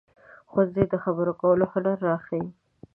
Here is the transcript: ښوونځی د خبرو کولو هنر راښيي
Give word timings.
ښوونځی 0.49 0.83
د 0.89 0.93
خبرو 1.03 1.33
کولو 1.41 1.65
هنر 1.73 1.97
راښيي 2.07 2.45